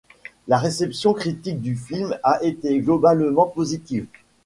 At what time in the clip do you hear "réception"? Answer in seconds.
0.57-1.13